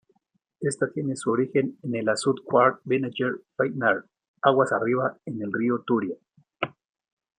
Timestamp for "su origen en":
1.15-1.93